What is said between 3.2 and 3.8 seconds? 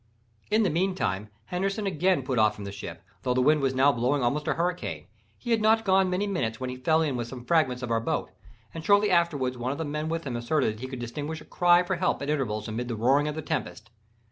although the wind was